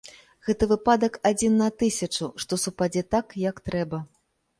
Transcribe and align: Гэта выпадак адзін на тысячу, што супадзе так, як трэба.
Гэта 0.45 0.67
выпадак 0.69 1.19
адзін 1.29 1.53
на 1.63 1.67
тысячу, 1.83 2.29
што 2.45 2.59
супадзе 2.63 3.05
так, 3.17 3.37
як 3.43 3.61
трэба. 3.71 4.01